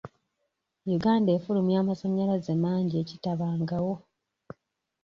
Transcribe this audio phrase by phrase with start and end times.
[0.95, 3.93] Uganda efulumya amasannyalaze mangi ekitabangawo.